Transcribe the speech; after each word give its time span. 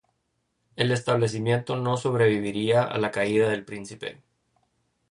El 0.77 0.89
establecimiento 0.89 1.75
no 1.75 1.95
sobreviviría 1.95 2.81
a 2.81 2.97
la 2.97 3.11
caída 3.11 3.49
del 3.49 3.65
príncipe. 3.65 4.19